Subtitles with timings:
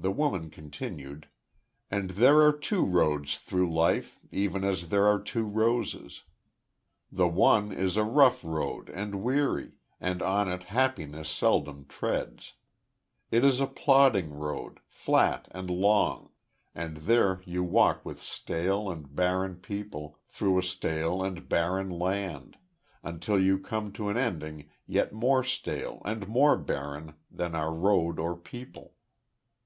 [0.00, 1.26] The Woman continued:
[1.90, 6.22] "And there are two roads through life even as there are two roses.
[7.10, 12.52] The one is a rough road and weary, and on it happiness seldom treads.
[13.32, 16.30] It is a plodding road, flat and long;
[16.76, 22.56] and there you walk with stale and barren people, through a stale and barren land,
[23.02, 28.20] until you come to an ending yet more stale and more barren than are road
[28.20, 28.94] or people.